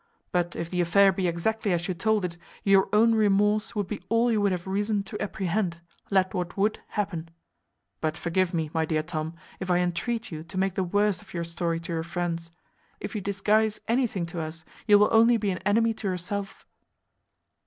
But 0.31 0.55
if 0.55 0.71
the 0.71 0.81
affair 0.81 1.11
be 1.11 1.27
exactly 1.27 1.71
as 1.73 1.87
you 1.87 1.93
told 1.93 2.25
it, 2.25 2.35
your 2.63 2.89
own 2.91 3.13
remorse 3.13 3.75
would 3.75 3.85
be 3.85 4.01
all 4.09 4.31
you 4.31 4.41
would 4.41 4.51
have 4.51 4.65
reason 4.65 5.03
to 5.03 5.21
apprehend, 5.21 5.79
let 6.09 6.33
what 6.33 6.57
would 6.57 6.79
happen; 6.87 7.29
but 7.99 8.17
forgive 8.17 8.51
me, 8.51 8.71
my 8.73 8.83
dear 8.83 9.03
Tom, 9.03 9.35
if 9.59 9.69
I 9.69 9.77
entreat 9.77 10.31
you 10.31 10.41
to 10.43 10.57
make 10.57 10.73
the 10.73 10.83
worst 10.83 11.21
of 11.21 11.35
your 11.35 11.43
story 11.43 11.79
to 11.81 11.93
your 11.93 12.01
friends. 12.01 12.49
If 12.99 13.13
you 13.13 13.21
disguise 13.21 13.79
anything 13.87 14.25
to 14.25 14.41
us, 14.41 14.65
you 14.87 14.97
will 14.97 15.09
only 15.11 15.37
be 15.37 15.51
an 15.51 15.59
enemy 15.67 15.93
to 15.93 16.07
yourself." 16.07 16.65